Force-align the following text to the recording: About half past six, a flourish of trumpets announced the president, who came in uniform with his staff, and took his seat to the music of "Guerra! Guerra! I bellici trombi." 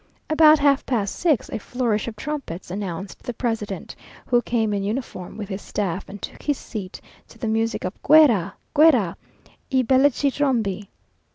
About 0.31 0.57
half 0.57 0.83
past 0.87 1.13
six, 1.15 1.47
a 1.51 1.59
flourish 1.59 2.07
of 2.07 2.15
trumpets 2.15 2.71
announced 2.71 3.21
the 3.21 3.35
president, 3.35 3.95
who 4.25 4.41
came 4.41 4.73
in 4.73 4.81
uniform 4.83 5.37
with 5.37 5.47
his 5.47 5.61
staff, 5.61 6.09
and 6.09 6.19
took 6.19 6.41
his 6.41 6.57
seat 6.57 6.99
to 7.27 7.37
the 7.37 7.47
music 7.47 7.83
of 7.85 8.01
"Guerra! 8.01 8.55
Guerra! 8.73 9.15
I 9.71 9.83
bellici 9.83 10.31
trombi." 10.31 10.87